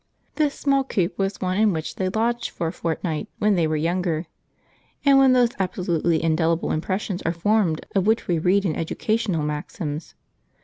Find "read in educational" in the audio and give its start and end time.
8.39-9.43